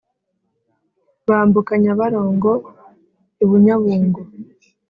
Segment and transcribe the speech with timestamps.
[1.27, 2.51] bambuka nyabarongo
[3.43, 4.21] ibunyabungo